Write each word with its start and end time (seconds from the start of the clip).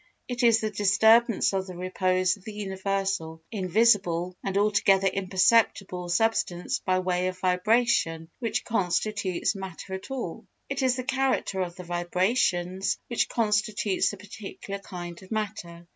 It 0.27 0.41
is 0.41 0.61
the 0.61 0.71
disturbance 0.71 1.53
of 1.53 1.67
the 1.67 1.77
repose 1.77 2.35
of 2.35 2.43
the 2.43 2.53
universal, 2.53 3.43
invisible 3.51 4.35
and 4.43 4.57
altogether 4.57 5.05
imperceptible 5.05 6.09
substance 6.09 6.79
by 6.79 6.97
way 6.97 7.27
of 7.27 7.37
vibration 7.37 8.31
which 8.39 8.65
constitutes 8.65 9.53
matter 9.53 9.93
at 9.93 10.09
all; 10.09 10.47
it 10.69 10.81
is 10.81 10.95
the 10.95 11.03
character 11.03 11.61
of 11.61 11.75
the 11.75 11.83
vibrations 11.83 12.97
which 13.09 13.29
constitutes 13.29 14.09
the 14.09 14.17
particular 14.17 14.79
kind 14.79 15.21
of 15.21 15.29
matter. 15.29 15.85